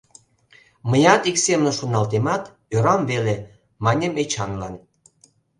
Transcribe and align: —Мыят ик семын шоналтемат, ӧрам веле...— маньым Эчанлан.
—Мыят 0.89 1.21
ик 1.29 1.37
семын 1.45 1.71
шоналтемат, 1.79 2.43
ӧрам 2.75 3.01
веле...— 3.11 3.35
маньым 3.83 4.13
Эчанлан. 4.23 4.75